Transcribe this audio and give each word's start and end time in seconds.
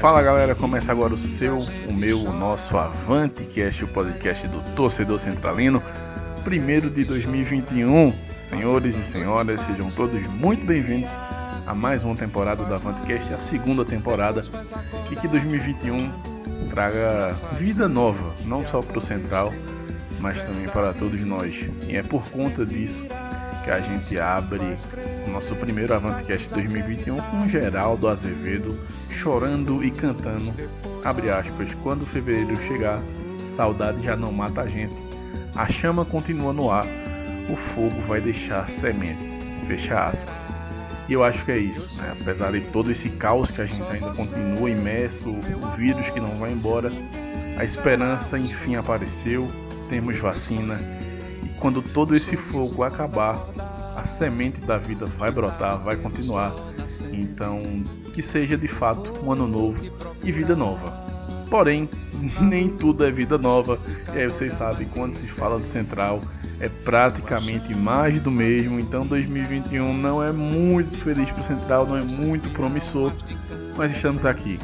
Fala 0.00 0.22
galera, 0.22 0.54
começa 0.54 0.92
agora 0.92 1.14
o 1.14 1.18
seu, 1.18 1.58
o 1.88 1.92
meu, 1.92 2.22
o 2.22 2.32
nosso 2.32 2.76
Avante 2.76 3.42
Cast, 3.44 3.82
o 3.82 3.88
podcast 3.88 4.46
do 4.46 4.60
Torcedor 4.74 5.18
Centralino, 5.18 5.82
primeiro 6.44 6.90
de 6.90 7.02
2021. 7.04 8.12
Senhores 8.50 8.96
e 8.96 9.02
senhoras, 9.10 9.60
sejam 9.62 9.90
todos 9.90 10.24
muito 10.28 10.64
bem-vindos 10.66 11.10
a 11.66 11.74
mais 11.74 12.04
uma 12.04 12.14
temporada 12.14 12.64
do 12.64 12.72
AvanteCast, 12.72 13.32
a 13.32 13.38
segunda 13.38 13.84
temporada, 13.84 14.44
e 15.10 15.16
que 15.16 15.26
2021 15.26 16.12
traga 16.68 17.34
vida 17.58 17.88
nova, 17.88 18.34
não 18.44 18.64
só 18.66 18.82
para 18.82 18.98
o 18.98 19.02
Central, 19.02 19.52
mas 20.20 20.40
também 20.42 20.68
para 20.68 20.92
todos 20.92 21.22
nós. 21.24 21.54
E 21.88 21.96
é 21.96 22.02
por 22.02 22.22
conta 22.28 22.64
disso 22.64 23.06
que 23.64 23.70
a 23.70 23.80
gente 23.80 24.18
abre 24.18 24.76
nosso 25.30 25.54
primeiro 25.56 25.94
AvanteCast 25.94 26.52
2021 26.54 27.16
com 27.16 27.48
Geraldo 27.48 28.08
Azevedo 28.08 28.78
chorando 29.16 29.82
e 29.82 29.90
cantando, 29.90 30.54
abre 31.02 31.30
aspas, 31.30 31.72
quando 31.82 32.06
fevereiro 32.06 32.56
chegar, 32.68 33.00
saudade 33.40 34.02
já 34.02 34.14
não 34.14 34.30
mata 34.30 34.60
a 34.60 34.68
gente, 34.68 34.94
a 35.54 35.66
chama 35.68 36.04
continua 36.04 36.52
no 36.52 36.70
ar, 36.70 36.86
o 37.48 37.56
fogo 37.56 38.00
vai 38.06 38.20
deixar 38.20 38.68
semente, 38.68 39.18
fecha 39.66 40.08
aspas. 40.08 40.36
E 41.08 41.12
eu 41.12 41.24
acho 41.24 41.44
que 41.44 41.52
é 41.52 41.58
isso, 41.58 42.00
né? 42.02 42.14
apesar 42.20 42.52
de 42.52 42.60
todo 42.72 42.90
esse 42.90 43.08
caos 43.10 43.50
que 43.50 43.62
a 43.62 43.66
gente 43.66 43.88
ainda 43.90 44.12
continua 44.12 44.68
imerso, 44.68 45.30
o 45.30 45.76
vírus 45.76 46.08
que 46.10 46.20
não 46.20 46.38
vai 46.38 46.52
embora, 46.52 46.90
a 47.58 47.64
esperança 47.64 48.38
enfim 48.38 48.76
apareceu, 48.76 49.48
temos 49.88 50.18
vacina, 50.18 50.78
e 51.42 51.48
quando 51.60 51.80
todo 51.80 52.14
esse 52.14 52.36
fogo 52.36 52.82
acabar, 52.82 53.38
semente 54.16 54.60
da 54.60 54.78
vida 54.78 55.06
vai 55.06 55.30
brotar, 55.30 55.78
vai 55.78 55.96
continuar. 55.96 56.52
Então, 57.12 57.82
que 58.12 58.22
seja 58.22 58.56
de 58.56 58.68
fato 58.68 59.12
um 59.24 59.32
ano 59.32 59.46
novo 59.46 59.84
e 60.22 60.32
vida 60.32 60.56
nova. 60.56 60.92
Porém, 61.50 61.88
nem 62.40 62.68
tudo 62.68 63.04
é 63.04 63.10
vida 63.10 63.38
nova, 63.38 63.78
e 64.14 64.18
aí 64.18 64.26
vocês 64.26 64.54
sabem, 64.54 64.88
quando 64.88 65.14
se 65.14 65.26
fala 65.26 65.58
do 65.58 65.66
Central, 65.66 66.20
é 66.58 66.68
praticamente 66.68 67.74
mais 67.74 68.20
do 68.20 68.30
mesmo. 68.30 68.80
Então 68.80 69.06
2021 69.06 69.92
não 69.96 70.22
é 70.22 70.32
muito 70.32 70.96
feliz 71.04 71.30
para 71.30 71.42
o 71.42 71.44
Central, 71.44 71.86
não 71.86 71.96
é 71.96 72.02
muito 72.02 72.48
promissor, 72.50 73.12
mas 73.76 73.94
estamos 73.94 74.24
aqui. 74.24 74.58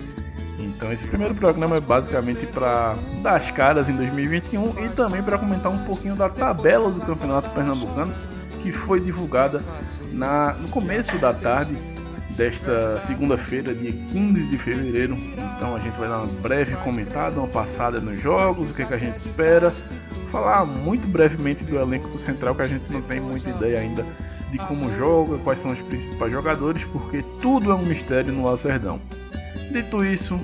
Então 0.58 0.92
esse 0.92 1.06
primeiro 1.06 1.34
programa 1.34 1.76
é 1.76 1.80
basicamente 1.80 2.46
para 2.46 2.94
dar 3.22 3.36
as 3.36 3.50
caras 3.50 3.88
em 3.88 3.96
2021 3.96 4.84
e 4.84 4.88
também 4.90 5.22
para 5.22 5.36
comentar 5.36 5.70
um 5.70 5.84
pouquinho 5.84 6.16
da 6.16 6.28
tabela 6.28 6.90
do 6.90 7.00
Campeonato 7.00 7.50
Pernambucano 7.50 8.12
que 8.62 8.72
foi 8.72 9.00
divulgada 9.00 9.62
na, 10.12 10.54
no 10.54 10.68
começo 10.68 11.16
da 11.18 11.32
tarde 11.32 11.76
desta 12.36 13.00
segunda-feira, 13.02 13.74
dia 13.74 13.92
15 13.92 14.46
de 14.46 14.58
fevereiro. 14.58 15.14
Então 15.14 15.74
a 15.74 15.78
gente 15.78 15.98
vai 15.98 16.08
dar 16.08 16.22
uma 16.22 16.40
breve 16.40 16.76
comentada, 16.76 17.38
uma 17.38 17.48
passada 17.48 18.00
nos 18.00 18.20
jogos, 18.20 18.70
o 18.70 18.74
que, 18.74 18.82
é 18.82 18.86
que 18.86 18.94
a 18.94 18.98
gente 18.98 19.16
espera, 19.16 19.72
falar 20.30 20.64
muito 20.64 21.06
brevemente 21.06 21.64
do 21.64 21.78
elenco 21.78 22.08
do 22.08 22.18
Central, 22.18 22.54
que 22.54 22.62
a 22.62 22.68
gente 22.68 22.90
não 22.90 23.02
tem 23.02 23.20
muita 23.20 23.50
ideia 23.50 23.80
ainda 23.80 24.04
de 24.50 24.58
como 24.58 24.92
joga, 24.96 25.38
quais 25.38 25.60
são 25.60 25.72
os 25.72 25.80
principais 25.80 26.32
jogadores, 26.32 26.84
porque 26.84 27.24
tudo 27.40 27.70
é 27.70 27.74
um 27.74 27.84
mistério 27.84 28.32
no 28.32 28.44
Lacerdão. 28.44 29.00
Dito 29.70 30.04
isso, 30.04 30.38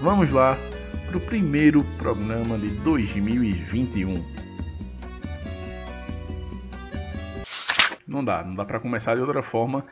vamos 0.00 0.30
lá 0.30 0.58
para 1.06 1.16
o 1.16 1.20
primeiro 1.20 1.84
programa 1.98 2.58
de 2.58 2.68
2021. 2.68 4.43
Não 8.24 8.32
dá, 8.32 8.42
não 8.42 8.54
dá 8.54 8.64
para 8.64 8.80
começar 8.80 9.14
de 9.14 9.20
outra 9.20 9.42
forma 9.42 9.84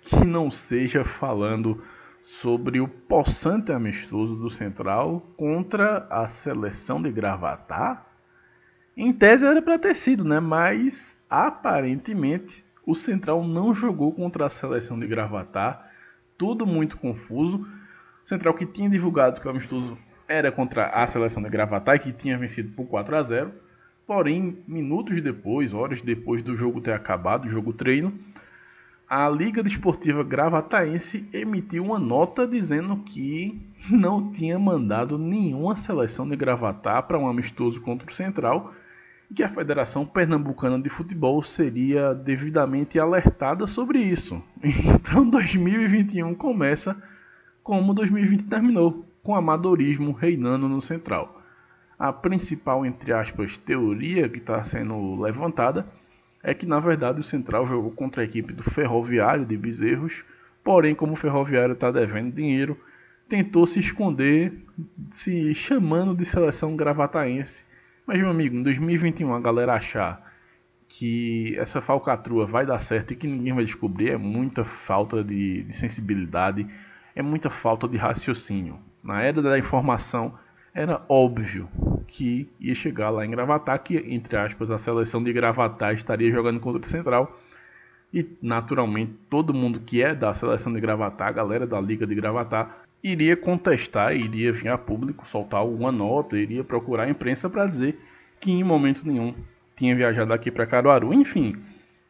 que 0.00 0.24
não 0.24 0.48
seja 0.48 1.04
falando 1.04 1.82
sobre 2.22 2.80
o 2.80 2.86
possante 2.86 3.72
amistoso 3.72 4.36
do 4.36 4.48
Central 4.48 5.26
contra 5.36 6.06
a 6.08 6.28
seleção 6.28 7.02
de 7.02 7.10
Gravatar 7.10 8.06
em 8.96 9.12
tese 9.12 9.44
era 9.44 9.60
para 9.60 9.78
ter 9.78 9.96
sido, 9.96 10.22
né? 10.22 10.38
Mas 10.38 11.18
aparentemente 11.28 12.64
o 12.86 12.94
Central 12.94 13.42
não 13.42 13.74
jogou 13.74 14.12
contra 14.12 14.46
a 14.46 14.50
seleção 14.50 14.98
de 15.00 15.08
Gravatar. 15.08 15.90
Tudo 16.38 16.66
muito 16.66 16.96
confuso. 16.96 17.66
O 18.22 18.28
Central 18.28 18.54
que 18.54 18.66
tinha 18.66 18.88
divulgado 18.88 19.40
que 19.40 19.48
o 19.48 19.50
amistoso 19.50 19.98
era 20.28 20.52
contra 20.52 20.86
a 20.90 21.06
seleção 21.08 21.42
de 21.42 21.48
Gravatar 21.48 21.96
e 21.96 21.98
que 21.98 22.12
tinha 22.12 22.38
vencido 22.38 22.70
por 22.72 22.86
4 22.86 23.16
a 23.16 23.22
0. 23.22 23.52
Porém, 24.10 24.58
minutos 24.66 25.22
depois, 25.22 25.72
horas 25.72 26.02
depois 26.02 26.42
do 26.42 26.56
jogo 26.56 26.80
ter 26.80 26.90
acabado, 26.90 27.44
o 27.44 27.48
jogo 27.48 27.72
treino, 27.72 28.12
a 29.08 29.28
Liga 29.28 29.62
Desportiva 29.62 30.24
Gravataense 30.24 31.28
emitiu 31.32 31.84
uma 31.84 31.96
nota 31.96 32.44
dizendo 32.44 32.96
que 33.06 33.62
não 33.88 34.32
tinha 34.32 34.58
mandado 34.58 35.16
nenhuma 35.16 35.76
seleção 35.76 36.28
de 36.28 36.34
Gravatar 36.34 37.04
para 37.04 37.20
um 37.20 37.28
amistoso 37.28 37.80
contra 37.82 38.10
o 38.10 38.12
Central 38.12 38.74
e 39.30 39.34
que 39.34 39.44
a 39.44 39.48
Federação 39.48 40.04
Pernambucana 40.04 40.82
de 40.82 40.88
Futebol 40.88 41.40
seria 41.44 42.12
devidamente 42.12 42.98
alertada 42.98 43.64
sobre 43.68 44.00
isso. 44.00 44.42
Então 44.92 45.24
2021 45.30 46.34
começa 46.34 47.00
como 47.62 47.94
2020 47.94 48.42
terminou, 48.46 49.06
com 49.22 49.36
amadorismo 49.36 50.10
reinando 50.10 50.68
no 50.68 50.80
Central. 50.80 51.39
A 52.00 52.14
principal, 52.14 52.86
entre 52.86 53.12
aspas, 53.12 53.58
teoria 53.58 54.26
que 54.26 54.38
está 54.38 54.64
sendo 54.64 55.20
levantada 55.20 55.86
é 56.42 56.54
que 56.54 56.64
na 56.64 56.80
verdade 56.80 57.20
o 57.20 57.22
Central 57.22 57.66
jogou 57.66 57.90
contra 57.90 58.22
a 58.22 58.24
equipe 58.24 58.54
do 58.54 58.62
Ferroviário 58.62 59.44
de 59.44 59.54
Bezerros, 59.54 60.24
porém 60.64 60.94
como 60.94 61.12
o 61.12 61.16
Ferroviário 61.16 61.74
está 61.74 61.90
devendo 61.90 62.34
dinheiro, 62.34 62.74
tentou 63.28 63.66
se 63.66 63.80
esconder, 63.80 64.64
se 65.10 65.52
chamando 65.52 66.14
de 66.14 66.24
seleção 66.24 66.74
gravataense. 66.74 67.66
Mas 68.06 68.16
meu 68.16 68.30
amigo, 68.30 68.56
em 68.56 68.62
2021 68.62 69.34
a 69.34 69.40
galera 69.40 69.74
achar 69.74 70.32
que 70.88 71.54
essa 71.58 71.82
falcatrua 71.82 72.46
vai 72.46 72.64
dar 72.64 72.78
certo 72.78 73.12
e 73.12 73.16
que 73.16 73.26
ninguém 73.26 73.52
vai 73.52 73.66
descobrir 73.66 74.08
é 74.08 74.16
muita 74.16 74.64
falta 74.64 75.22
de, 75.22 75.64
de 75.64 75.76
sensibilidade, 75.76 76.66
é 77.14 77.20
muita 77.20 77.50
falta 77.50 77.86
de 77.86 77.98
raciocínio. 77.98 78.78
Na 79.04 79.20
era 79.22 79.42
da 79.42 79.58
informação 79.58 80.34
era 80.74 81.02
óbvio 81.08 81.68
que 82.06 82.48
ia 82.58 82.74
chegar 82.74 83.10
lá 83.10 83.24
em 83.24 83.30
Gravatar, 83.30 83.82
que, 83.82 83.96
entre 83.96 84.36
aspas, 84.36 84.70
a 84.70 84.78
seleção 84.78 85.22
de 85.22 85.32
Gravatar 85.32 85.94
estaria 85.94 86.30
jogando 86.30 86.60
contra 86.60 86.80
o 86.80 86.84
Central. 86.84 87.40
E, 88.12 88.26
naturalmente, 88.42 89.12
todo 89.28 89.54
mundo 89.54 89.80
que 89.80 90.02
é 90.02 90.14
da 90.14 90.34
seleção 90.34 90.72
de 90.72 90.80
Gravatar, 90.80 91.28
a 91.28 91.32
galera 91.32 91.66
da 91.66 91.80
Liga 91.80 92.06
de 92.06 92.14
Gravatar, 92.14 92.84
iria 93.02 93.36
contestar, 93.36 94.14
iria 94.14 94.52
vir 94.52 94.68
a 94.68 94.78
público, 94.78 95.26
soltar 95.26 95.60
alguma 95.60 95.90
nota, 95.90 96.36
iria 96.36 96.62
procurar 96.62 97.04
a 97.04 97.10
imprensa 97.10 97.48
para 97.48 97.66
dizer 97.66 97.98
que 98.38 98.50
em 98.50 98.64
momento 98.64 99.06
nenhum 99.06 99.34
tinha 99.76 99.94
viajado 99.94 100.32
aqui 100.32 100.50
para 100.50 100.66
Caruaru. 100.66 101.14
Enfim, 101.14 101.56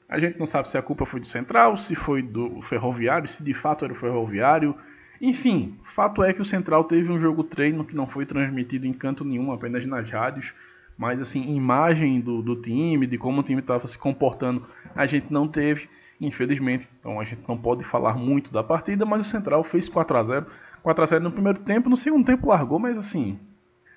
a 0.09 0.19
gente 0.19 0.39
não 0.39 0.47
sabe 0.47 0.69
se 0.69 0.77
a 0.77 0.83
culpa 0.83 1.07
foi 1.07 1.21
do 1.21 1.27
Central, 1.27 1.77
se 1.77 1.95
foi 1.95 2.23
do 2.23 2.61
Ferroviário, 2.63 3.29
se 3.29 3.45
de 3.45 3.55
fato 3.55 3.85
era 3.85 3.95
o 3.95 3.97
Ferroviário, 3.97 4.75
enfim, 5.21 5.77
fato 5.95 6.23
é 6.23 6.33
que 6.33 6.41
o 6.41 6.45
Central 6.45 6.85
teve 6.85 7.13
um 7.13 7.21
jogo 7.21 7.45
treino 7.45 7.85
que 7.85 7.95
não 7.95 8.07
foi 8.07 8.25
transmitido 8.25 8.87
em 8.87 8.93
canto 8.93 9.25
nenhum, 9.25 9.53
apenas 9.53 9.85
nas 9.85 10.09
rádios. 10.11 10.55
Mas 10.97 11.21
assim, 11.21 11.55
imagem 11.55 12.21
do, 12.21 12.43
do 12.43 12.57
time, 12.57 13.07
de 13.07 13.19
como 13.19 13.41
o 13.41 13.43
time 13.43 13.61
estava 13.61 13.87
se 13.87 13.99
comportando, 13.99 14.67
a 14.95 15.07
gente 15.07 15.33
não 15.33 15.49
teve, 15.49 15.89
infelizmente. 16.21 16.89
Então 16.99 17.21
a 17.21 17.25
gente 17.25 17.43
não 17.47 17.57
pode 17.57 17.85
falar 17.85 18.15
muito 18.15 18.53
da 18.53 18.63
partida, 18.63 19.05
mas 19.05 19.27
o 19.27 19.31
Central 19.31 19.63
fez 19.65 19.89
4 19.89 20.17
a 20.17 20.23
0 20.23 20.47
4 20.83 21.03
a 21.03 21.07
0 21.07 21.25
no 21.25 21.31
primeiro 21.31 21.59
tempo, 21.61 21.91
no 21.91 21.97
segundo 21.97 22.25
tempo 22.25 22.49
largou, 22.49 22.79
mas 22.79 22.97
assim. 22.97 23.39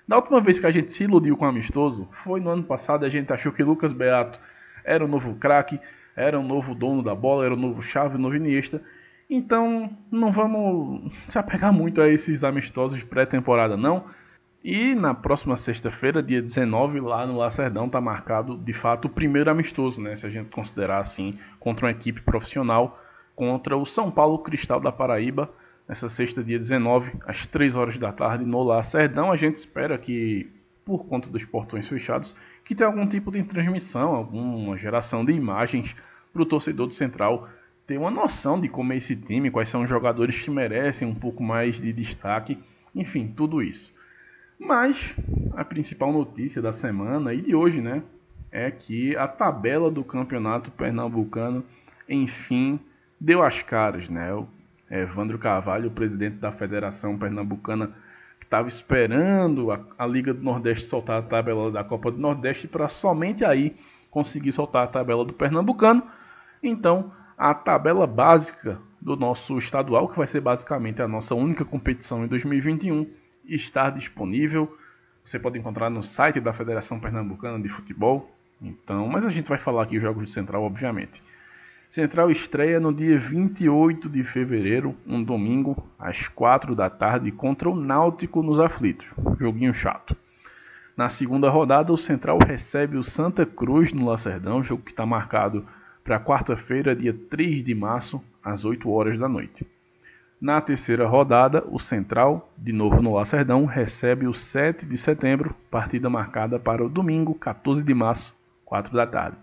Da 0.06 0.18
última 0.18 0.42
vez 0.42 0.60
que 0.60 0.66
a 0.66 0.72
gente 0.72 0.92
se 0.92 1.06
iludiu 1.06 1.38
com 1.38 1.46
o 1.46 1.48
amistoso, 1.48 2.08
foi 2.12 2.42
no 2.42 2.50
ano 2.50 2.64
passado, 2.64 3.06
a 3.06 3.10
gente 3.10 3.32
achou 3.32 3.54
que 3.54 3.64
Lucas 3.64 3.94
Beato 3.94 4.40
era 4.84 5.04
o 5.04 5.08
novo 5.08 5.36
craque, 5.36 5.80
era 6.16 6.38
o 6.38 6.44
novo 6.44 6.76
dono 6.76 7.02
da 7.02 7.16
bola, 7.16 7.46
era 7.46 7.54
o 7.54 7.58
novo 7.58 7.82
chave, 7.82 8.16
o 8.16 8.20
novo 8.20 8.36
Iniesta. 8.36 8.82
Então, 9.30 9.90
não 10.12 10.32
vamos 10.32 11.12
se 11.28 11.40
apegar 11.40 11.74
muito 11.74 12.02
a 12.02 12.08
esses 12.08 12.44
amistosos 12.44 13.04
pré-temporada, 13.04 13.76
não. 13.78 14.06
E 14.64 14.96
na 14.96 15.14
próxima 15.14 15.58
sexta-feira, 15.58 16.24
dia 16.24 16.42
19, 16.42 17.00
lá 17.02 17.28
no 17.28 17.38
Lacerdão, 17.38 17.88
está 17.88 18.00
marcado 18.00 18.58
de 18.58 18.72
fato 18.72 19.06
o 19.06 19.10
primeiro 19.10 19.52
amistoso, 19.52 20.02
né? 20.02 20.16
Se 20.16 20.26
a 20.26 20.30
gente 20.30 20.50
considerar 20.50 21.00
assim, 21.00 21.38
contra 21.60 21.86
uma 21.86 21.92
equipe 21.92 22.22
profissional, 22.22 22.98
contra 23.36 23.76
o 23.76 23.86
São 23.86 24.10
Paulo 24.10 24.40
Cristal 24.40 24.80
da 24.80 24.92
Paraíba, 24.92 25.52
nessa 25.88 26.08
sexta, 26.08 26.42
dia 26.42 26.58
19, 26.58 27.12
às 27.26 27.46
3 27.46 27.76
horas 27.76 27.98
da 27.98 28.12
tarde, 28.14 28.46
no 28.46 28.64
Lacerdão. 28.64 29.32
A 29.32 29.36
gente 29.36 29.58
espera 29.58 29.98
que, 29.98 30.50
por 30.86 31.06
conta 31.06 31.30
dos 31.30 31.44
portões 31.44 31.88
fechados, 31.88 32.34
que 32.64 32.74
tenha 32.74 32.88
algum 32.88 33.06
tipo 33.06 33.32
de 33.32 33.44
transmissão, 33.44 34.16
alguma 34.16 34.78
geração 34.78 35.26
de 35.26 35.34
imagens 35.34 35.94
para 36.32 36.42
o 36.42 36.46
torcedor 36.46 36.88
do 36.88 36.94
Central 36.94 37.50
ter 37.86 37.98
uma 37.98 38.12
noção 38.12 38.60
de 38.60 38.68
como 38.68 38.94
é 38.94 38.98
esse 38.98 39.16
time, 39.16 39.52
quais 39.52 39.70
são 39.70 39.84
os 39.84 39.90
jogadores 39.90 40.40
que 40.40 40.50
merecem 40.50 41.08
um 41.08 41.16
pouco 41.16 41.44
mais 41.44 41.76
de 41.76 41.92
destaque, 41.92 42.58
enfim, 42.96 43.34
tudo 43.36 43.62
isso. 43.62 43.94
Mas 44.60 45.16
a 45.56 45.66
principal 45.66 46.12
notícia 46.12 46.62
da 46.62 46.72
semana 46.72 47.34
e 47.34 47.42
de 47.42 47.56
hoje, 47.56 47.82
né, 47.82 48.04
é 48.52 48.70
que 48.70 49.16
a 49.18 49.28
tabela 49.28 49.90
do 49.90 50.04
campeonato 50.04 50.72
pernambucano, 50.72 51.66
enfim, 52.08 52.80
deu 53.20 53.44
as 53.44 53.62
caras, 53.62 54.08
né? 54.08 54.34
O 54.34 54.48
Evandro 54.90 55.40
Carvalho, 55.40 55.88
o 55.88 55.92
presidente 55.92 56.36
da 56.36 56.52
Federação 56.52 57.18
Pernambucana, 57.18 57.88
que 58.40 58.46
estava 58.46 58.68
esperando 58.68 59.72
a, 59.72 59.80
a, 59.98 60.06
Liga 60.06 60.34
do 60.34 60.44
Nordeste 60.44 60.86
soltar 60.86 61.20
a 61.20 61.22
tabela 61.24 61.72
da 61.72 61.84
Copa 61.84 62.12
do 62.12 62.20
Nordeste 62.20 62.68
para 62.68 62.88
somente 62.88 63.44
aí 63.44 63.76
conseguir 64.12 64.52
soltar 64.52 64.84
a 64.84 64.88
tabela 64.88 65.26
do 65.26 65.34
Pernambucano. 65.34 66.04
Então, 66.62 67.12
a 67.44 67.54
tabela 67.54 68.08
básica 68.08 68.80
do 69.02 69.18
nosso 69.18 69.58
estadual, 69.58 70.08
que 70.08 70.18
vai 70.18 70.26
ser 70.26 70.40
basicamente 70.40 71.02
a 71.02 71.08
nossa 71.10 71.36
única 71.36 71.66
competição 71.66 72.24
em 72.24 72.28
2021, 72.30 73.06
está 73.44 73.90
disponível. 73.90 74.78
Você 75.26 75.38
pode 75.38 75.60
encontrar 75.60 75.90
no 75.90 76.02
site 76.02 76.40
da 76.40 76.54
Federação 76.54 77.02
Pernambucana 77.02 77.62
de 77.62 77.68
Futebol. 77.68 78.34
Então, 78.62 79.10
mas 79.10 79.26
a 79.26 79.30
gente 79.30 79.50
vai 79.50 79.58
falar 79.58 79.84
aqui 79.84 79.98
os 79.98 80.02
jogos 80.02 80.28
de 80.28 80.32
Central, 80.32 80.64
obviamente. 80.64 81.22
Central 81.90 82.32
estreia 82.32 82.80
no 82.80 82.94
dia 82.94 83.20
28 83.20 84.08
de 84.08 84.24
fevereiro, 84.24 84.96
um 85.06 85.22
domingo, 85.22 85.86
às 86.00 86.30
4 86.30 86.74
da 86.74 86.90
tarde, 86.90 87.30
contra 87.30 87.70
o 87.70 87.76
Náutico 87.76 88.42
nos 88.42 88.58
Aflitos. 88.58 89.14
Joguinho 89.38 89.74
chato. 89.74 90.16
Na 90.96 91.10
segunda 91.10 91.50
rodada, 91.50 91.92
o 91.92 91.98
Central 91.98 92.40
recebe 92.48 92.96
o 92.96 93.04
Santa 93.04 93.46
Cruz 93.46 93.92
no 93.92 94.06
Lacerdão, 94.06 94.64
jogo 94.64 94.84
que 94.84 94.92
está 94.92 95.06
marcado 95.06 95.68
para 96.04 96.20
quarta-feira, 96.20 96.96
dia 96.96 97.14
3 97.14 97.64
de 97.64 97.74
março, 97.74 98.22
às 98.44 98.66
8 98.66 98.90
horas 98.90 99.18
da 99.18 99.30
noite. 99.30 99.66
Na 100.40 100.60
terceira 100.60 101.08
rodada, 101.08 101.64
o 101.72 101.80
Central, 101.80 102.52
de 102.58 102.74
novo 102.74 103.02
no 103.02 103.14
Lacerdão, 103.14 103.66
recebe 103.66 104.28
o 104.28 104.34
7 104.34 104.86
de 104.86 104.98
setembro, 104.98 105.56
partida 105.72 106.10
marcada 106.10 106.60
para 106.60 106.84
o 106.84 106.90
domingo, 106.90 107.34
14 107.34 107.82
de 107.82 107.94
março, 107.94 108.36
4 108.66 108.94
da 108.94 109.08
tarde. 109.08 109.38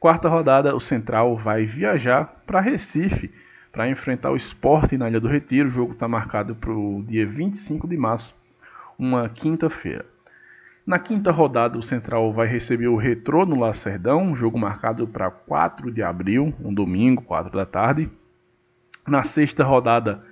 Quarta 0.00 0.28
rodada, 0.28 0.74
o 0.74 0.80
Central 0.80 1.36
vai 1.36 1.64
viajar 1.64 2.42
para 2.44 2.60
Recife 2.60 3.30
para 3.70 3.88
enfrentar 3.88 4.30
o 4.30 4.36
Esporte 4.36 4.98
na 4.98 5.08
Ilha 5.08 5.20
do 5.20 5.28
Retiro. 5.28 5.68
O 5.68 5.70
jogo 5.70 5.92
está 5.92 6.08
marcado 6.08 6.56
para 6.56 6.72
o 6.72 7.04
dia 7.06 7.26
25 7.26 7.86
de 7.86 7.96
março, 7.96 8.34
uma 8.98 9.28
quinta-feira. 9.28 10.04
Na 10.86 11.00
quinta 11.00 11.32
rodada, 11.32 11.76
o 11.76 11.82
Central 11.82 12.32
vai 12.32 12.46
receber 12.46 12.86
o 12.86 12.94
Retrô 12.94 13.44
no 13.44 13.58
Lacerdão, 13.58 14.36
jogo 14.36 14.56
marcado 14.56 15.04
para 15.04 15.28
4 15.28 15.90
de 15.90 16.00
abril, 16.00 16.54
um 16.62 16.72
domingo, 16.72 17.22
4 17.22 17.50
da 17.50 17.66
tarde. 17.66 18.08
Na 19.04 19.24
sexta 19.24 19.64
rodada, 19.64 20.22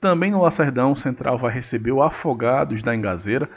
também 0.00 0.32
no 0.32 0.42
Lacerdão, 0.42 0.90
o 0.90 0.96
Central 0.96 1.38
vai 1.38 1.52
receber 1.52 1.92
o 1.92 2.02
Afogados 2.02 2.82
da 2.82 2.92
Engazeira. 2.92 3.48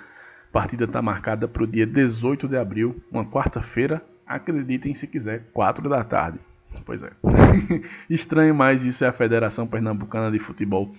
A 0.49 0.51
partida 0.51 0.83
está 0.83 1.01
marcada 1.01 1.47
para 1.47 1.63
o 1.63 1.67
dia 1.67 1.87
18 1.87 2.47
de 2.47 2.55
abril, 2.55 3.01
uma 3.11 3.25
quarta-feira. 3.25 3.99
Acreditem 4.23 4.93
se 4.93 5.07
quiser, 5.07 5.45
4 5.53 5.89
da 5.89 6.03
tarde. 6.03 6.37
Pois 6.85 7.01
é. 7.01 7.09
Estranho, 8.07 8.53
mas 8.53 8.85
isso 8.85 9.03
é 9.03 9.07
a 9.07 9.13
Federação 9.13 9.65
Pernambucana 9.65 10.31
de 10.31 10.37
Futebol. 10.37 10.93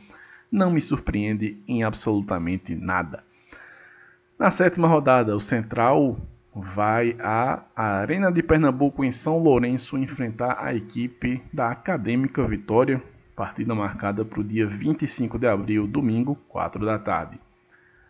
Não 0.50 0.72
me 0.72 0.80
surpreende 0.80 1.62
em 1.68 1.84
absolutamente 1.84 2.74
nada. 2.74 3.22
Na 4.36 4.50
sétima 4.50 4.88
rodada, 4.88 5.36
o 5.36 5.38
Central 5.38 6.16
vai 6.52 7.16
à 7.20 7.62
Arena 7.76 8.32
de 8.32 8.42
Pernambuco 8.42 9.04
em 9.04 9.12
São 9.12 9.38
Lourenço 9.38 9.96
enfrentar 9.96 10.58
a 10.60 10.74
equipe 10.74 11.40
da 11.52 11.70
Acadêmica 11.70 12.44
Vitória, 12.44 13.00
partida 13.36 13.76
marcada 13.76 14.24
para 14.24 14.40
o 14.40 14.44
dia 14.44 14.66
25 14.66 15.38
de 15.38 15.46
abril, 15.46 15.86
domingo, 15.86 16.36
4 16.48 16.84
da 16.84 16.98
tarde. 16.98 17.38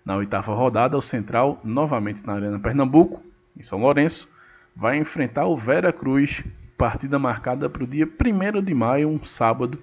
Na 0.03 0.17
oitava 0.17 0.55
rodada, 0.55 0.97
o 0.97 1.03
Central, 1.03 1.61
novamente 1.62 2.26
na 2.26 2.32
Arena 2.32 2.59
Pernambuco, 2.59 3.23
em 3.55 3.62
São 3.62 3.79
Lourenço, 3.79 4.26
vai 4.75 4.97
enfrentar 4.97 5.44
o 5.44 5.59
Vera 5.59 5.93
Cruz, 5.93 6.43
partida 6.79 7.19
marcada 7.19 7.69
para 7.69 7.85
o 7.85 7.87
dia 7.87 8.06
1 8.06 8.62
de 8.62 8.73
maio, 8.73 9.11
um 9.11 9.23
sábado, 9.23 9.79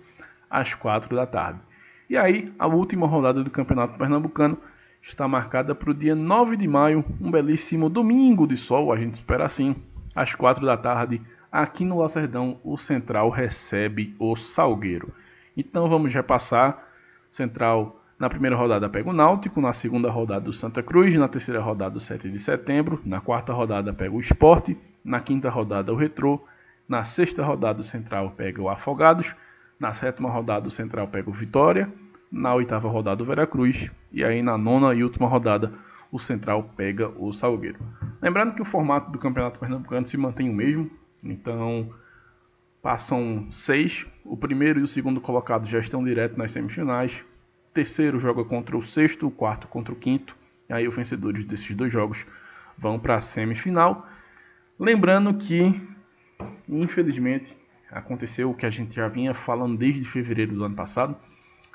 às 0.49 0.73
4 0.73 1.15
da 1.15 1.27
tarde. 1.27 1.59
E 2.09 2.17
aí, 2.17 2.51
a 2.57 2.65
última 2.65 3.05
rodada 3.05 3.43
do 3.43 3.51
Campeonato 3.51 3.97
Pernambucano 3.97 4.57
está 5.01 5.27
marcada 5.27 5.73
para 5.73 5.91
o 5.91 5.93
dia 5.93 6.15
9 6.15 6.55
de 6.55 6.67
maio, 6.67 7.03
um 7.19 7.31
belíssimo 7.31 7.89
domingo 7.89 8.47
de 8.47 8.55
sol, 8.55 8.93
a 8.93 8.97
gente 8.97 9.15
espera 9.15 9.45
assim, 9.45 9.75
às 10.15 10.35
4 10.35 10.65
da 10.65 10.77
tarde, 10.77 11.21
aqui 11.51 11.83
no 11.83 11.99
Lacerdão, 11.99 12.59
o 12.63 12.77
Central 12.77 13.29
recebe 13.29 14.15
o 14.19 14.35
Salgueiro. 14.35 15.13
Então 15.55 15.89
vamos 15.89 16.13
repassar. 16.13 16.87
Central 17.29 18.01
na 18.19 18.29
primeira 18.29 18.55
rodada 18.55 18.87
pega 18.87 19.09
o 19.09 19.13
Náutico, 19.13 19.59
na 19.59 19.73
segunda 19.73 20.09
rodada 20.09 20.49
o 20.49 20.53
Santa 20.53 20.83
Cruz, 20.83 21.15
na 21.15 21.27
terceira 21.27 21.59
rodada 21.59 21.97
o 21.97 21.99
7 21.99 22.29
de 22.29 22.39
setembro, 22.39 23.01
na 23.03 23.19
quarta 23.19 23.51
rodada 23.51 23.91
pega 23.91 24.13
o 24.13 24.19
Esporte, 24.19 24.77
na 25.03 25.19
quinta 25.19 25.49
rodada 25.49 25.91
o 25.91 25.95
Retrô, 25.95 26.39
na 26.87 27.03
sexta 27.03 27.43
rodada 27.43 27.81
o 27.81 27.83
Central 27.83 28.31
pega 28.37 28.61
o 28.61 28.69
Afogados, 28.69 29.33
na 29.79 29.93
sétima 29.93 30.29
rodada 30.29 30.67
o 30.67 30.71
Central 30.71 31.07
pega 31.07 31.29
o 31.29 31.33
Vitória, 31.33 31.91
na 32.31 32.53
oitava 32.53 32.87
rodada 32.87 33.21
o 33.21 33.25
Veracruz 33.25 33.91
e 34.11 34.23
aí 34.23 34.41
na 34.41 34.57
nona 34.57 34.93
e 34.93 35.03
última 35.03 35.27
rodada 35.27 35.73
o 36.11 36.19
Central 36.19 36.71
pega 36.75 37.09
o 37.09 37.31
Salgueiro. 37.33 37.79
Lembrando 38.21 38.53
que 38.53 38.61
o 38.61 38.65
formato 38.65 39.11
do 39.11 39.19
Campeonato 39.19 39.59
Pernambucano 39.59 40.05
se 40.05 40.17
mantém 40.17 40.49
o 40.49 40.53
mesmo, 40.53 40.89
então 41.23 41.89
passam 42.81 43.47
seis, 43.51 44.05
o 44.25 44.35
primeiro 44.35 44.79
e 44.79 44.83
o 44.83 44.87
segundo 44.87 45.21
colocado 45.21 45.67
já 45.67 45.79
estão 45.79 46.03
direto 46.03 46.37
nas 46.37 46.51
semifinais, 46.51 47.23
o 47.69 47.73
terceiro 47.73 48.19
joga 48.19 48.43
contra 48.43 48.75
o 48.77 48.81
sexto, 48.81 49.27
o 49.27 49.31
quarto 49.31 49.67
contra 49.67 49.93
o 49.93 49.97
quinto, 49.97 50.35
e 50.67 50.73
aí 50.73 50.87
os 50.87 50.95
vencedores 50.95 51.45
desses 51.45 51.75
dois 51.75 51.93
jogos 51.93 52.25
vão 52.77 52.99
para 52.99 53.17
a 53.17 53.21
semifinal. 53.21 54.07
Lembrando 54.79 55.33
que, 55.35 55.79
infelizmente, 56.67 57.55
aconteceu 57.89 58.49
o 58.49 58.55
que 58.55 58.65
a 58.65 58.69
gente 58.69 58.95
já 58.95 59.07
vinha 59.07 59.33
falando 59.33 59.77
desde 59.77 60.03
fevereiro 60.03 60.55
do 60.55 60.63
ano 60.63 60.75
passado, 60.75 61.15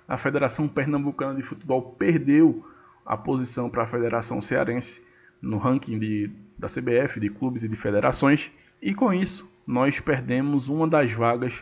a 0.08 0.16
Federação 0.16 0.68
Pernambucana 0.68 1.34
de 1.34 1.42
Futebol 1.42 1.82
perdeu 1.98 2.64
a 3.04 3.16
posição 3.16 3.68
para 3.70 3.84
a 3.84 3.86
Federação 3.86 4.40
Cearense 4.40 5.02
no 5.40 5.58
ranking 5.58 5.98
de, 5.98 6.30
da 6.58 6.68
CBF, 6.68 7.20
de 7.20 7.30
clubes 7.30 7.62
e 7.62 7.68
de 7.68 7.76
federações, 7.76 8.50
e 8.80 8.94
com 8.94 9.12
isso 9.12 9.48
nós 9.66 10.00
perdemos 10.00 10.68
uma 10.68 10.86
das 10.86 11.12
vagas 11.12 11.60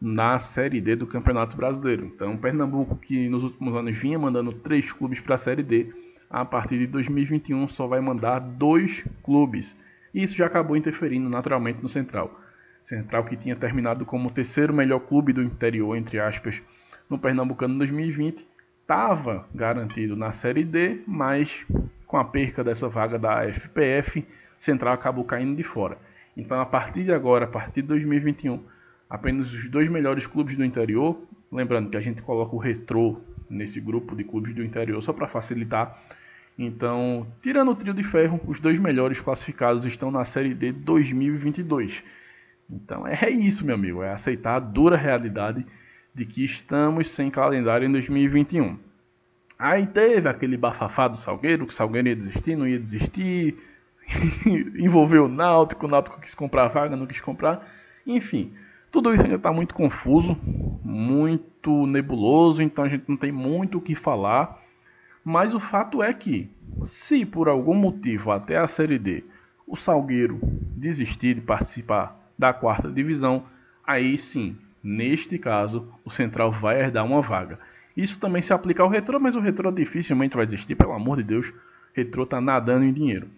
na 0.00 0.38
Série 0.38 0.80
D 0.80 0.94
do 0.96 1.06
Campeonato 1.06 1.56
Brasileiro. 1.56 2.06
Então, 2.06 2.36
Pernambuco, 2.36 2.96
que 2.96 3.28
nos 3.28 3.44
últimos 3.44 3.74
anos 3.74 3.96
vinha 3.96 4.18
mandando 4.18 4.52
três 4.52 4.92
clubes 4.92 5.20
para 5.20 5.36
a 5.36 5.38
Série 5.38 5.62
D, 5.62 5.92
a 6.28 6.44
partir 6.44 6.78
de 6.78 6.86
2021 6.86 7.66
só 7.68 7.86
vai 7.86 8.00
mandar 8.00 8.40
dois 8.40 9.04
clubes. 9.22 9.76
E 10.12 10.22
isso 10.22 10.34
já 10.34 10.46
acabou 10.46 10.76
interferindo 10.76 11.28
naturalmente 11.28 11.82
no 11.82 11.88
Central. 11.88 12.40
Central 12.82 13.24
que 13.24 13.36
tinha 13.36 13.56
terminado 13.56 14.04
como 14.04 14.28
o 14.28 14.32
terceiro 14.32 14.72
melhor 14.72 15.00
clube 15.00 15.32
do 15.32 15.42
interior, 15.42 15.96
entre 15.96 16.20
aspas, 16.20 16.62
no 17.08 17.18
Pernambucano 17.18 17.78
2020, 17.78 18.46
estava 18.82 19.46
garantido 19.54 20.16
na 20.16 20.32
Série 20.32 20.64
D, 20.64 21.00
mas 21.06 21.66
com 22.06 22.16
a 22.16 22.24
perca 22.24 22.62
dessa 22.62 22.88
vaga 22.88 23.18
da 23.18 23.44
FPF, 23.52 24.24
Central 24.58 24.94
acabou 24.94 25.24
caindo 25.24 25.56
de 25.56 25.62
fora. 25.62 25.98
Então, 26.36 26.60
a 26.60 26.66
partir 26.66 27.04
de 27.04 27.12
agora, 27.12 27.44
a 27.44 27.48
partir 27.48 27.82
de 27.82 27.88
2021, 27.88 28.62
apenas 29.08 29.52
os 29.52 29.68
dois 29.68 29.88
melhores 29.88 30.26
clubes 30.26 30.56
do 30.56 30.64
interior, 30.64 31.20
lembrando 31.50 31.90
que 31.90 31.96
a 31.96 32.00
gente 32.00 32.22
coloca 32.22 32.54
o 32.54 32.58
Retrô 32.58 33.20
nesse 33.48 33.80
grupo 33.80 34.14
de 34.14 34.24
clubes 34.24 34.54
do 34.54 34.64
interior 34.64 35.02
só 35.02 35.12
para 35.12 35.28
facilitar. 35.28 36.02
Então, 36.58 37.26
tirando 37.42 37.70
o 37.70 37.74
trio 37.74 37.94
de 37.94 38.02
ferro, 38.02 38.40
os 38.46 38.60
dois 38.60 38.78
melhores 38.78 39.20
classificados 39.20 39.84
estão 39.84 40.10
na 40.10 40.24
Série 40.24 40.54
D 40.54 40.72
2022. 40.72 42.02
Então 42.68 43.06
é 43.06 43.30
isso, 43.30 43.64
meu 43.64 43.74
amigo, 43.74 44.02
é 44.02 44.12
aceitar 44.12 44.56
a 44.56 44.60
dura 44.60 44.96
realidade 44.96 45.64
de 46.16 46.24
que 46.24 46.42
estamos 46.42 47.10
sem 47.10 47.30
calendário 47.30 47.86
em 47.86 47.92
2021. 47.92 48.78
Aí 49.58 49.86
teve 49.86 50.26
aquele 50.26 50.56
bafafá 50.56 51.08
do 51.08 51.18
Salgueiro, 51.18 51.66
que 51.66 51.74
o 51.74 51.76
Salgueiro 51.76 52.08
ia 52.08 52.16
desistir, 52.16 52.56
não 52.56 52.66
ia 52.66 52.78
desistir, 52.78 53.54
envolveu 54.78 55.26
o 55.26 55.28
Náutico, 55.28 55.84
o 55.84 55.88
Náutico 55.88 56.18
quis 56.18 56.34
comprar 56.34 56.64
a 56.64 56.68
vaga, 56.68 56.96
não 56.96 57.06
quis 57.06 57.20
comprar, 57.20 57.70
enfim. 58.06 58.50
Tudo 58.90 59.12
isso 59.12 59.24
ainda 59.24 59.36
está 59.36 59.52
muito 59.52 59.74
confuso, 59.74 60.38
muito 60.82 61.86
nebuloso, 61.86 62.62
então 62.62 62.84
a 62.84 62.88
gente 62.88 63.04
não 63.06 63.16
tem 63.18 63.30
muito 63.30 63.76
o 63.76 63.82
que 63.82 63.94
falar. 63.94 64.62
Mas 65.22 65.54
o 65.54 65.60
fato 65.60 66.02
é 66.02 66.14
que, 66.14 66.48
se 66.82 67.26
por 67.26 67.46
algum 67.46 67.74
motivo 67.74 68.30
até 68.30 68.56
a 68.56 68.66
Série 68.66 68.98
D 68.98 69.22
o 69.66 69.76
Salgueiro 69.76 70.38
desistir 70.42 71.34
de 71.34 71.40
participar 71.42 72.18
da 72.38 72.54
quarta 72.54 72.90
divisão, 72.90 73.44
aí 73.84 74.16
sim 74.16 74.56
Neste 74.88 75.36
caso, 75.36 75.92
o 76.04 76.10
Central 76.12 76.52
vai 76.52 76.80
herdar 76.80 77.04
uma 77.04 77.20
vaga. 77.20 77.58
Isso 77.96 78.20
também 78.20 78.40
se 78.40 78.52
aplica 78.52 78.84
ao 78.84 78.88
Retrô, 78.88 79.18
mas 79.18 79.34
o 79.34 79.40
Retrô 79.40 79.72
dificilmente 79.72 80.36
vai 80.36 80.44
existir, 80.44 80.76
pelo 80.76 80.92
amor 80.92 81.16
de 81.16 81.24
Deus. 81.24 81.48
O 81.48 81.54
Retrô 81.92 82.22
está 82.22 82.40
nadando 82.40 82.84
em 82.84 82.92
dinheiro. 82.92 83.28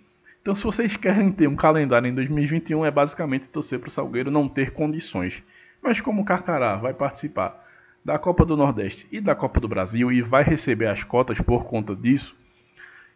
Então, 0.42 0.54
se 0.54 0.62
vocês 0.62 0.94
querem 0.98 1.32
ter 1.32 1.48
um 1.48 1.56
calendário 1.56 2.06
em 2.06 2.14
2021, 2.14 2.84
é 2.84 2.90
basicamente 2.90 3.48
torcer 3.48 3.78
para 3.78 3.88
o 3.88 3.90
Salgueiro 3.90 4.30
não 4.30 4.46
ter 4.46 4.72
condições. 4.72 5.42
Mas 5.82 6.02
como 6.02 6.20
o 6.20 6.24
Carcará 6.24 6.76
vai 6.76 6.92
participar 6.92 7.66
da 8.04 8.18
Copa 8.18 8.44
do 8.44 8.54
Nordeste 8.54 9.08
e 9.10 9.18
da 9.18 9.34
Copa 9.34 9.58
do 9.58 9.68
Brasil 9.68 10.12
e 10.12 10.20
vai 10.20 10.44
receber 10.44 10.88
as 10.88 11.02
cotas 11.02 11.40
por 11.40 11.64
conta 11.64 11.96
disso, 11.96 12.36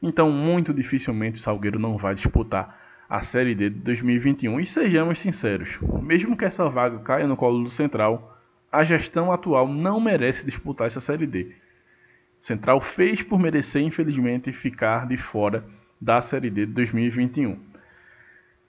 Então, 0.02 0.32
muito 0.32 0.72
dificilmente 0.72 1.38
o 1.38 1.42
Salgueiro 1.42 1.78
não 1.78 1.98
vai 1.98 2.14
disputar 2.14 2.81
a 3.12 3.20
Série 3.20 3.54
D 3.54 3.68
de 3.68 3.78
2021. 3.80 4.58
E 4.58 4.64
sejamos 4.64 5.18
sinceros, 5.18 5.78
mesmo 6.02 6.34
que 6.34 6.46
essa 6.46 6.66
vaga 6.70 6.98
caia 7.00 7.26
no 7.26 7.36
colo 7.36 7.64
do 7.64 7.68
Central, 7.68 8.38
a 8.72 8.84
gestão 8.84 9.30
atual 9.30 9.68
não 9.68 10.00
merece 10.00 10.46
disputar 10.46 10.86
essa 10.86 10.98
Série 10.98 11.26
D. 11.26 11.54
Central 12.40 12.80
fez 12.80 13.22
por 13.22 13.38
merecer, 13.38 13.82
infelizmente, 13.82 14.50
ficar 14.50 15.06
de 15.06 15.18
fora 15.18 15.62
da 16.00 16.22
Série 16.22 16.48
D 16.48 16.64
de 16.64 16.72
2021. 16.72 17.58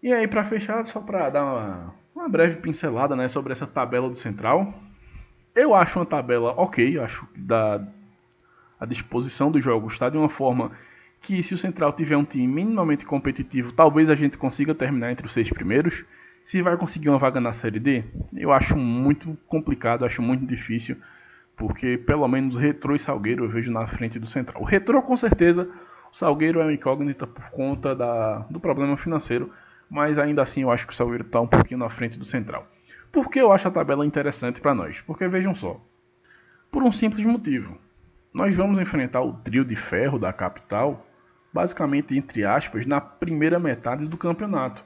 E 0.04 0.12
aí, 0.12 0.28
para 0.28 0.44
fechar, 0.44 0.86
só 0.86 1.00
para 1.00 1.30
dar 1.30 1.46
uma, 1.46 1.96
uma, 2.14 2.28
breve 2.28 2.58
pincelada 2.58 3.16
né, 3.16 3.30
sobre 3.30 3.54
essa 3.54 3.66
tabela 3.66 4.10
do 4.10 4.18
Central, 4.18 4.74
eu 5.56 5.74
acho 5.74 5.98
uma 5.98 6.06
tabela 6.06 6.52
ok, 6.58 7.00
acho 7.00 7.26
que 7.28 7.40
da 7.40 7.82
a 8.78 8.86
disposição 8.86 9.50
dos 9.50 9.64
jogos 9.64 9.94
está 9.94 10.10
de 10.10 10.18
uma 10.18 10.28
forma 10.28 10.74
que 11.24 11.42
se 11.42 11.54
o 11.54 11.58
Central 11.58 11.94
tiver 11.94 12.18
um 12.18 12.26
time 12.26 12.46
minimamente 12.46 13.06
competitivo, 13.06 13.72
talvez 13.72 14.10
a 14.10 14.16
gente 14.16 14.38
consiga 14.38 14.76
terminar 14.76 15.10
entre 15.10 15.26
os 15.26 15.32
seis 15.32 15.50
primeiros. 15.50 16.04
Se 16.44 16.62
vai 16.62 16.76
conseguir 16.76 17.08
uma 17.08 17.18
vaga 17.18 17.40
na 17.40 17.54
Série 17.54 17.80
D, 17.80 18.04
eu 18.36 18.52
acho 18.52 18.76
muito 18.76 19.38
complicado, 19.48 20.06
acho 20.06 20.22
muito 20.22 20.46
difícil, 20.46 20.98
porque 21.56 21.98
pelo 21.98 22.28
menos 22.28 22.58
Retro 22.58 22.94
e 22.94 23.00
Salgueiro 23.00 23.46
eu 23.46 23.50
vejo 23.50 23.72
na 23.72 23.88
frente 23.88 24.20
do 24.20 24.28
Central. 24.28 24.62
O 24.62 24.66
Retro, 24.66 25.02
com 25.02 25.16
certeza, 25.16 25.70
o 26.12 26.16
Salgueiro 26.16 26.60
é 26.60 26.64
uma 26.66 26.74
incógnita 26.74 27.26
por 27.26 27.50
conta 27.52 27.96
da, 27.96 28.40
do 28.50 28.60
problema 28.60 28.98
financeiro, 28.98 29.50
mas 29.90 30.20
ainda 30.20 30.42
assim 30.42 30.64
eu 30.64 30.72
acho 30.72 30.86
que 30.86 30.92
o 30.92 30.96
Salgueiro 30.96 31.24
está 31.24 31.40
um 31.40 31.48
pouquinho 31.48 31.80
na 31.80 31.90
frente 31.90 32.20
do 32.20 32.26
Central. 32.26 32.68
Por 33.14 33.30
que 33.30 33.40
eu 33.40 33.54
acho 33.54 33.70
a 33.70 33.72
tabela 33.72 34.06
interessante 34.06 34.60
para 34.60 34.76
nós? 34.76 35.00
Porque 35.00 35.26
vejam 35.30 35.56
só, 35.56 35.80
por 36.70 36.84
um 36.84 36.92
simples 36.92 37.26
motivo. 37.26 37.78
Nós 38.34 38.54
vamos 38.54 38.78
enfrentar 38.78 39.22
o 39.22 39.32
trio 39.32 39.64
de 39.64 39.78
ferro 39.78 40.20
da 40.20 40.34
capital 40.34 41.08
basicamente, 41.54 42.18
entre 42.18 42.44
aspas, 42.44 42.86
na 42.86 43.00
primeira 43.00 43.60
metade 43.60 44.08
do 44.08 44.18
campeonato. 44.18 44.84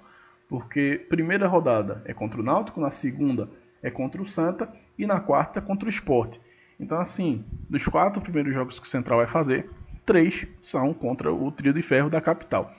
Porque 0.49 1.05
primeira 1.09 1.47
rodada 1.47 2.01
é 2.05 2.13
contra 2.13 2.39
o 2.39 2.43
Náutico, 2.43 2.81
na 2.81 2.91
segunda 2.91 3.49
é 3.81 3.89
contra 3.89 4.21
o 4.21 4.25
Santa 4.25 4.71
e 4.97 5.05
na 5.05 5.19
quarta 5.19 5.61
contra 5.61 5.87
o 5.87 5.89
Esporte. 5.89 6.41
Então, 6.79 6.99
assim, 6.99 7.43
dos 7.69 7.85
quatro 7.85 8.21
primeiros 8.21 8.53
jogos 8.53 8.79
que 8.79 8.85
o 8.85 8.89
Central 8.89 9.19
vai 9.19 9.27
fazer, 9.27 9.69
três 10.05 10.47
são 10.61 10.93
contra 10.93 11.31
o 11.31 11.51
trio 11.51 11.73
de 11.73 11.81
ferro 11.81 12.09
da 12.09 12.21
capital. 12.21 12.71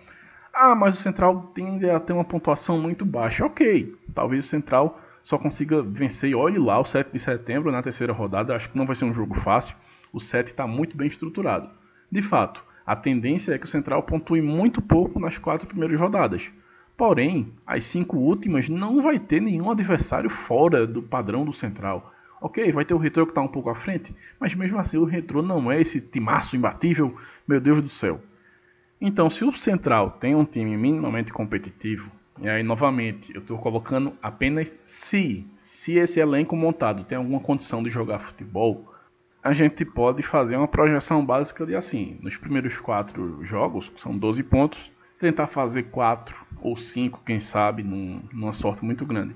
Ah, 0.52 0.75
mas 0.75 0.99
o 0.99 1.02
Central 1.02 1.52
tende 1.54 1.88
a 1.88 2.00
ter 2.00 2.12
uma 2.12 2.25
pontuação 2.25 2.80
muito 2.80 3.04
baixa. 3.04 3.45
Ok, 3.45 3.95
talvez 4.14 4.45
o 4.45 4.49
Central 4.49 5.00
só 5.23 5.38
consiga 5.38 5.83
vencer. 5.83 6.35
Olhe 6.35 6.59
lá 6.59 6.80
o 6.80 6.85
7 6.85 7.12
de 7.12 7.18
setembro 7.18 7.71
na 7.71 7.83
terceira 7.83 8.12
rodada. 8.12 8.57
Acho 8.57 8.71
que 8.71 8.78
não 8.78 8.87
vai 8.87 8.97
ser 8.97 9.04
um 9.04 9.14
jogo 9.14 9.35
fácil. 9.35 9.76
O 10.12 10.18
7 10.18 10.49
está 10.49 10.66
muito 10.66 10.97
bem 10.97 11.07
estruturado. 11.07 11.71
De 12.11 12.23
fato, 12.23 12.64
a 12.88 12.97
tendência 12.97 13.52
é 13.52 13.59
que 13.59 13.66
o 13.66 13.68
Central 13.68 14.02
pontue 14.02 14.40
muito 14.40 14.80
pouco 14.80 15.21
nas 15.21 15.37
quatro 15.37 15.68
primeiras 15.68 16.00
rodadas. 16.00 16.50
Porém, 16.97 17.52
as 17.66 17.85
cinco 17.85 18.16
últimas 18.16 18.66
não 18.66 19.02
vai 19.02 19.18
ter 19.18 19.42
nenhum 19.42 19.71
adversário 19.71 20.30
fora 20.30 20.87
do 20.87 21.02
padrão 21.02 21.45
do 21.45 21.52
Central. 21.52 22.14
Ok, 22.40 22.73
vai 22.73 22.87
ter 22.87 22.95
o 22.95 22.97
Retro 22.97 23.26
que 23.26 23.33
está 23.33 23.42
um 23.42 23.49
pouco 23.49 23.68
à 23.68 23.75
frente, 23.75 24.16
mas 24.40 24.54
mesmo 24.54 24.78
assim 24.78 24.97
o 24.97 25.04
Retro 25.04 25.42
não 25.42 25.71
é 25.71 25.78
esse 25.78 26.00
timaço 26.00 26.57
imbatível, 26.57 27.14
meu 27.47 27.61
Deus 27.61 27.83
do 27.83 27.90
céu. 27.90 28.23
Então, 28.99 29.28
se 29.28 29.45
o 29.45 29.52
Central 29.52 30.12
tem 30.12 30.35
um 30.35 30.47
time 30.47 30.75
minimamente 30.75 31.30
competitivo, 31.30 32.11
e 32.40 32.49
aí 32.49 32.62
novamente 32.62 33.35
eu 33.35 33.42
estou 33.42 33.59
colocando 33.59 34.14
apenas 34.23 34.80
se, 34.87 35.47
se 35.59 35.99
esse 35.99 36.21
elenco 36.21 36.57
montado 36.57 37.04
tem 37.04 37.18
alguma 37.18 37.40
condição 37.40 37.83
de 37.83 37.90
jogar 37.90 38.21
futebol, 38.21 38.90
a 39.42 39.52
gente 39.52 39.85
pode 39.85 40.23
fazer 40.23 40.57
uma 40.57 40.68
projeção 40.68 41.25
básica 41.25 41.64
de 41.64 41.75
assim, 41.75 42.18
nos 42.21 42.37
primeiros 42.37 42.78
quatro 42.78 43.45
jogos, 43.45 43.88
que 43.88 44.00
são 44.00 44.16
12 44.16 44.42
pontos, 44.42 44.90
tentar 45.18 45.47
fazer 45.47 45.85
quatro 45.85 46.35
ou 46.61 46.76
cinco, 46.76 47.23
quem 47.25 47.40
sabe, 47.40 47.83
num, 47.83 48.21
numa 48.33 48.52
sorte 48.52 48.85
muito 48.85 49.07
grande. 49.07 49.35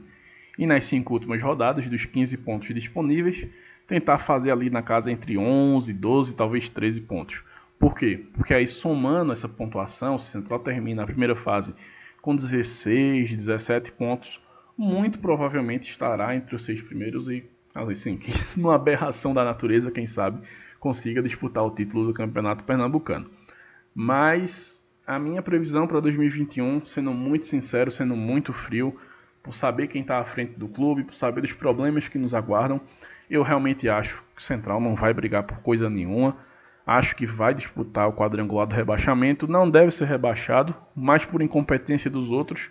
E 0.59 0.67
nas 0.67 0.87
cinco 0.87 1.15
últimas 1.15 1.41
rodadas, 1.41 1.89
dos 1.89 2.05
15 2.05 2.37
pontos 2.39 2.75
disponíveis, 2.75 3.47
tentar 3.87 4.19
fazer 4.19 4.51
ali 4.51 4.71
na 4.71 4.83
casa 4.83 5.11
entre 5.11 5.39
11, 5.39 5.93
12, 5.93 6.37
talvez 6.37 6.69
13 6.69 7.01
pontos. 7.03 7.43
Por 7.79 7.97
quê? 7.97 8.25
Porque 8.35 8.55
aí 8.55 8.67
somando 8.67 9.33
essa 9.33 9.49
pontuação, 9.49 10.19
se 10.19 10.29
o 10.29 10.33
Central 10.33 10.61
termina 10.61 11.03
a 11.03 11.07
primeira 11.07 11.35
fase 11.35 11.75
com 12.21 12.37
16, 12.37 13.35
17 13.35 13.93
pontos, 13.93 14.41
muito 14.77 15.19
provavelmente 15.19 15.91
estará 15.91 16.35
entre 16.35 16.55
os 16.55 16.65
seis 16.65 16.81
primeiros 16.81 17.29
e 17.29 17.45
assim, 17.75 18.19
numa 18.57 18.75
aberração 18.75 19.33
da 19.33 19.45
natureza, 19.45 19.91
quem 19.91 20.07
sabe, 20.07 20.43
consiga 20.79 21.23
disputar 21.23 21.65
o 21.65 21.71
título 21.71 22.07
do 22.07 22.15
Campeonato 22.15 22.65
Pernambucano. 22.65 23.31
Mas 23.95 24.83
a 25.07 25.19
minha 25.19 25.43
previsão 25.43 25.87
para 25.87 26.01
2021, 26.01 26.87
sendo 26.87 27.13
muito 27.13 27.47
sincero, 27.47 27.91
sendo 27.91 28.17
muito 28.17 28.53
frio, 28.53 28.99
por 29.43 29.55
saber 29.55 29.89
quem 29.89 30.03
está 30.03 30.19
à 30.19 30.25
frente 30.25 30.59
do 30.59 30.69
clube, 30.69 31.05
por 31.05 31.15
saber 31.15 31.41
dos 31.41 31.53
problemas 31.53 32.09
que 32.09 32.19
nos 32.19 32.33
aguardam, 32.33 32.81
eu 33.29 33.43
realmente 33.43 33.89
acho 33.89 34.23
que 34.35 34.41
o 34.41 34.45
Central 34.45 34.81
não 34.81 34.95
vai 34.95 35.13
brigar 35.13 35.43
por 35.43 35.59
coisa 35.59 35.89
nenhuma. 35.89 36.37
Acho 36.87 37.15
que 37.17 37.27
vai 37.27 37.55
disputar 37.55 38.09
o 38.09 38.13
quadrangular 38.13 38.67
do 38.67 38.75
rebaixamento. 38.75 39.47
Não 39.47 39.71
deve 39.71 39.91
ser 39.91 40.07
rebaixado, 40.07 40.75
mais 40.95 41.25
por 41.25 41.41
incompetência 41.41 42.11
dos 42.11 42.31
outros. 42.31 42.71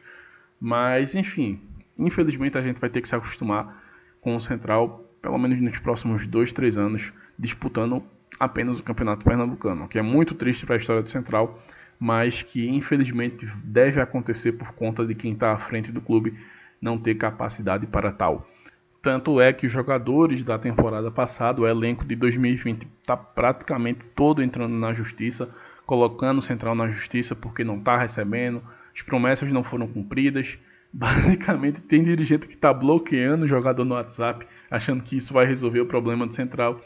Mas, 0.59 1.15
enfim, 1.15 1.59
infelizmente 1.97 2.57
a 2.57 2.61
gente 2.61 2.79
vai 2.79 2.89
ter 2.89 3.01
que 3.01 3.07
se 3.07 3.15
acostumar 3.15 3.80
com 4.21 4.35
o 4.35 4.39
Central, 4.39 5.03
pelo 5.21 5.37
menos 5.37 5.59
nos 5.59 5.77
próximos 5.79 6.25
dois, 6.27 6.53
três 6.53 6.77
anos, 6.77 7.11
disputando 7.37 8.03
apenas 8.39 8.79
o 8.79 8.83
Campeonato 8.83 9.25
Pernambucano, 9.25 9.87
que 9.87 9.99
é 9.99 10.01
muito 10.01 10.35
triste 10.35 10.65
para 10.65 10.75
a 10.75 10.77
história 10.77 11.01
do 11.01 11.09
Central, 11.09 11.59
mas 11.99 12.41
que 12.41 12.67
infelizmente 12.67 13.45
deve 13.63 13.99
acontecer 13.99 14.53
por 14.53 14.71
conta 14.73 15.05
de 15.05 15.13
quem 15.13 15.33
está 15.33 15.51
à 15.51 15.57
frente 15.57 15.91
do 15.91 16.01
clube 16.01 16.37
não 16.81 16.97
ter 16.97 17.15
capacidade 17.15 17.85
para 17.85 18.11
tal. 18.11 18.47
Tanto 19.01 19.41
é 19.41 19.51
que 19.51 19.65
os 19.65 19.71
jogadores 19.71 20.43
da 20.43 20.59
temporada 20.59 21.09
passada, 21.09 21.61
o 21.61 21.67
elenco 21.67 22.05
de 22.05 22.15
2020, 22.15 22.87
está 23.01 23.17
praticamente 23.17 23.99
todo 24.15 24.43
entrando 24.43 24.75
na 24.75 24.93
justiça, 24.93 25.49
colocando 25.85 26.37
o 26.37 26.41
Central 26.41 26.75
na 26.75 26.87
justiça 26.87 27.35
porque 27.35 27.63
não 27.63 27.77
está 27.77 27.97
recebendo, 27.97 28.61
as 28.95 29.01
promessas 29.01 29.51
não 29.51 29.63
foram 29.63 29.87
cumpridas. 29.87 30.57
Basicamente, 30.93 31.81
tem 31.81 32.03
dirigente 32.03 32.47
que 32.47 32.53
está 32.53 32.73
bloqueando 32.73 33.45
o 33.45 33.47
jogador 33.47 33.85
no 33.85 33.95
WhatsApp, 33.95 34.45
achando 34.69 35.03
que 35.03 35.15
isso 35.15 35.33
vai 35.33 35.45
resolver 35.45 35.79
o 35.79 35.85
problema 35.85 36.27
do 36.27 36.35
Central. 36.35 36.81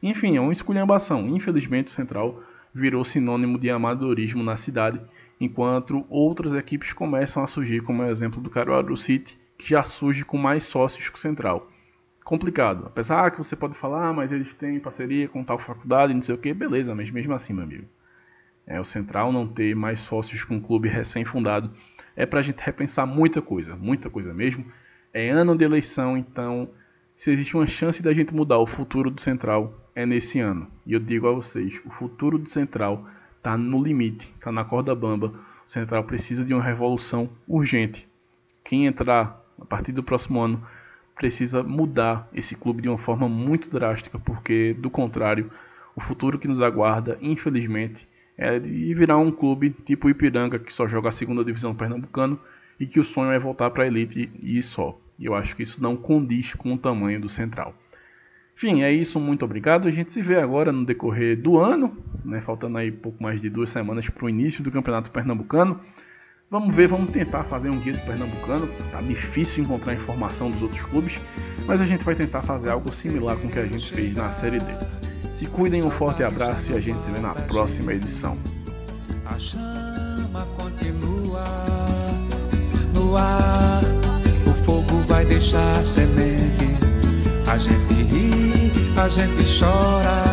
Enfim, 0.00 0.36
é 0.36 0.40
uma 0.40 0.52
esculhambação. 0.52 1.28
Infelizmente, 1.28 1.88
o 1.88 1.90
Central 1.90 2.42
virou 2.72 3.04
sinônimo 3.04 3.58
de 3.58 3.68
amadorismo 3.68 4.42
na 4.42 4.56
cidade, 4.56 5.00
enquanto 5.40 6.06
outras 6.08 6.52
equipes 6.54 6.92
começam 6.92 7.42
a 7.42 7.46
surgir, 7.48 7.80
como 7.80 8.02
é 8.02 8.06
o 8.06 8.10
exemplo 8.10 8.40
do 8.40 8.48
Caruaru 8.48 8.96
City, 8.96 9.36
que 9.58 9.68
já 9.68 9.82
surge 9.82 10.24
com 10.24 10.38
mais 10.38 10.64
sócios 10.64 11.08
que 11.08 11.16
o 11.16 11.20
Central. 11.20 11.68
Complicado. 12.24 12.84
Apesar 12.86 13.32
que 13.32 13.38
você 13.38 13.56
pode 13.56 13.74
falar, 13.74 14.08
ah, 14.08 14.12
mas 14.12 14.30
eles 14.30 14.54
têm 14.54 14.78
parceria 14.78 15.28
com 15.28 15.42
tal 15.42 15.58
faculdade, 15.58 16.14
não 16.14 16.22
sei 16.22 16.36
o 16.36 16.38
que, 16.38 16.54
beleza, 16.54 16.94
mas 16.94 17.10
mesmo 17.10 17.34
assim, 17.34 17.52
meu 17.52 17.64
amigo. 17.64 17.88
É, 18.66 18.78
o 18.78 18.84
Central 18.84 19.32
não 19.32 19.48
ter 19.48 19.74
mais 19.74 19.98
sócios 19.98 20.44
com 20.44 20.54
um 20.54 20.60
clube 20.60 20.88
recém-fundado 20.88 21.72
é 22.20 22.26
para 22.26 22.40
a 22.40 22.42
gente 22.42 22.60
repensar 22.60 23.06
muita 23.06 23.40
coisa, 23.40 23.74
muita 23.74 24.10
coisa 24.10 24.34
mesmo. 24.34 24.66
É 25.10 25.30
ano 25.30 25.56
de 25.56 25.64
eleição, 25.64 26.18
então 26.18 26.68
se 27.16 27.30
existe 27.30 27.56
uma 27.56 27.66
chance 27.66 28.02
da 28.02 28.12
gente 28.12 28.34
mudar 28.34 28.58
o 28.58 28.66
futuro 28.66 29.10
do 29.10 29.22
Central, 29.22 29.74
é 29.94 30.04
nesse 30.04 30.38
ano. 30.38 30.68
E 30.84 30.92
eu 30.92 31.00
digo 31.00 31.26
a 31.26 31.32
vocês, 31.32 31.80
o 31.82 31.88
futuro 31.88 32.38
do 32.38 32.46
Central 32.46 33.08
está 33.38 33.56
no 33.56 33.82
limite, 33.82 34.30
está 34.38 34.52
na 34.52 34.66
corda 34.66 34.94
bamba. 34.94 35.32
O 35.66 35.70
Central 35.70 36.04
precisa 36.04 36.44
de 36.44 36.52
uma 36.52 36.62
revolução 36.62 37.30
urgente. 37.48 38.06
Quem 38.62 38.84
entrar 38.84 39.42
a 39.58 39.64
partir 39.64 39.92
do 39.92 40.02
próximo 40.02 40.42
ano 40.42 40.62
precisa 41.14 41.62
mudar 41.62 42.28
esse 42.34 42.54
clube 42.54 42.82
de 42.82 42.88
uma 42.90 42.98
forma 42.98 43.30
muito 43.30 43.70
drástica, 43.70 44.18
porque 44.18 44.74
do 44.74 44.90
contrário, 44.90 45.50
o 45.96 46.02
futuro 46.02 46.38
que 46.38 46.48
nos 46.48 46.60
aguarda, 46.60 47.16
infelizmente, 47.22 48.06
é 48.40 48.58
de 48.58 48.94
virar 48.94 49.18
um 49.18 49.30
clube 49.30 49.68
tipo 49.84 50.08
Ipiranga, 50.08 50.58
que 50.58 50.72
só 50.72 50.88
joga 50.88 51.10
a 51.10 51.12
segunda 51.12 51.44
divisão 51.44 51.74
pernambucano 51.74 52.40
e 52.80 52.86
que 52.86 52.98
o 52.98 53.04
sonho 53.04 53.30
é 53.30 53.38
voltar 53.38 53.68
para 53.70 53.84
a 53.84 53.86
elite 53.86 54.30
e 54.42 54.62
só. 54.62 54.98
Eu 55.20 55.34
acho 55.34 55.54
que 55.54 55.62
isso 55.62 55.82
não 55.82 55.94
condiz 55.94 56.54
com 56.54 56.72
o 56.72 56.78
tamanho 56.78 57.20
do 57.20 57.28
Central. 57.28 57.74
Enfim, 58.56 58.82
é 58.82 58.90
isso, 58.90 59.20
muito 59.20 59.44
obrigado. 59.44 59.86
A 59.86 59.90
gente 59.90 60.10
se 60.10 60.22
vê 60.22 60.38
agora 60.38 60.72
no 60.72 60.86
decorrer 60.86 61.38
do 61.38 61.58
ano, 61.58 61.94
né, 62.24 62.40
faltando 62.40 62.78
aí 62.78 62.90
pouco 62.90 63.22
mais 63.22 63.42
de 63.42 63.50
duas 63.50 63.68
semanas 63.68 64.08
para 64.08 64.24
o 64.24 64.28
início 64.28 64.64
do 64.64 64.70
Campeonato 64.70 65.10
Pernambucano. 65.10 65.78
Vamos 66.50 66.74
ver, 66.74 66.88
vamos 66.88 67.10
tentar 67.10 67.44
fazer 67.44 67.68
um 67.68 67.78
guia 67.78 67.92
do 67.92 68.00
Pernambucano. 68.06 68.66
Tá 68.90 69.02
difícil 69.02 69.62
encontrar 69.62 69.92
informação 69.92 70.50
dos 70.50 70.62
outros 70.62 70.80
clubes, 70.82 71.20
mas 71.66 71.82
a 71.82 71.86
gente 71.86 72.02
vai 72.02 72.14
tentar 72.14 72.40
fazer 72.40 72.70
algo 72.70 72.90
similar 72.94 73.36
com 73.36 73.48
o 73.48 73.50
que 73.50 73.58
a 73.58 73.66
gente 73.66 73.92
fez 73.92 74.16
na 74.16 74.30
Série 74.30 74.58
D. 74.58 75.09
Se 75.40 75.46
cuidem, 75.46 75.82
um 75.82 75.88
forte 75.88 76.22
abraço 76.22 76.70
e 76.70 76.76
a 76.76 76.80
gente 76.82 77.00
se 77.00 77.10
vê 77.10 77.18
na 77.18 77.30
próxima 77.30 77.94
edição. 77.94 78.36
A 79.24 79.38
chama 79.38 80.46
continua 80.54 81.46
no 82.92 83.16
ar, 83.16 83.80
o 84.46 84.50
fogo 84.66 84.98
vai 85.08 85.24
deixar 85.24 85.82
semente. 85.82 86.76
A 87.50 87.56
gente 87.56 87.94
ri, 88.02 88.70
a 88.98 89.08
gente 89.08 89.58
chora. 89.58 90.24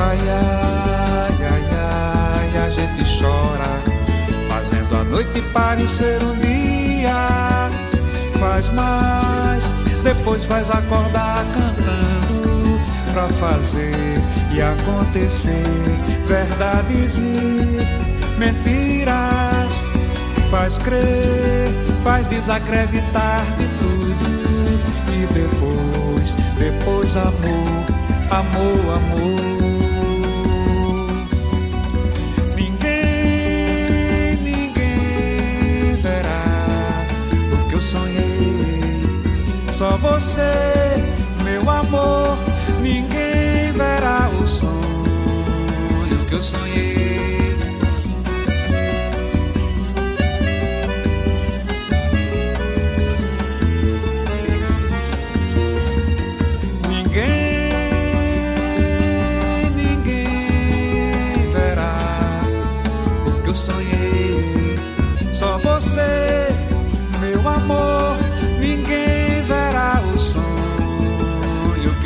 Ai, 0.00 0.18
ai, 0.30 1.36
ai, 1.44 1.64
ai, 1.78 2.58
ai. 2.58 2.70
gente 2.72 3.20
chora, 3.20 3.70
fazendo 4.48 4.96
a 4.96 5.04
noite 5.04 5.40
parecer 5.52 6.20
um 6.24 6.36
dia. 6.38 7.68
Faz 8.40 8.68
mais, 8.70 9.64
depois 10.02 10.44
faz 10.44 10.68
acordar 10.70 11.44
cantando 11.54 11.85
pra 13.16 13.28
fazer 13.28 13.94
e 14.52 14.60
acontecer 14.60 15.64
verdades 16.26 17.16
e 17.16 18.38
mentiras. 18.38 19.72
Faz 20.50 20.76
crer, 20.76 21.72
faz 22.04 22.26
desacreditar 22.26 23.42
de 23.56 23.68
tudo 23.78 24.26
e 25.14 25.26
depois, 25.32 26.34
depois 26.58 27.16
amor, 27.16 27.86
amor, 28.30 28.98
amor. 28.98 29.46
só 39.72 39.90
você, 39.98 40.40
meu 41.44 41.68
amor. 41.68 42.55
Ninguém 42.80 43.72
verá 43.72 44.30
o 44.40 44.46
sonho 44.46 46.26
que 46.28 46.34
eu 46.34 46.42
sonhei. 46.42 46.95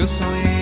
Que 0.00 0.04
eu 0.04 0.60